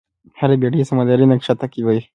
[0.39, 2.01] هره بېړۍ سمندري نقشه تعقیبوي.